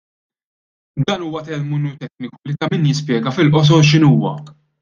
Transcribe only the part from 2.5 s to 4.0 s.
ta' min jispjega fil-qosor